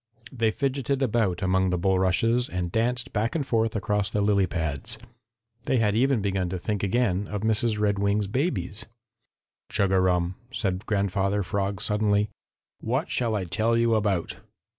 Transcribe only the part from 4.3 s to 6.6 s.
pads. They had even begun to